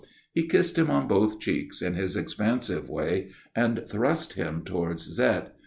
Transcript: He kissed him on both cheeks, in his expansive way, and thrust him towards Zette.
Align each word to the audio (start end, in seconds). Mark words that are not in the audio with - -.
He 0.33 0.47
kissed 0.47 0.79
him 0.79 0.89
on 0.89 1.07
both 1.07 1.39
cheeks, 1.39 1.79
in 1.79 1.93
his 1.93 2.17
expansive 2.17 2.89
way, 2.89 3.29
and 3.55 3.85
thrust 3.87 4.33
him 4.33 4.63
towards 4.63 5.07
Zette. 5.15 5.51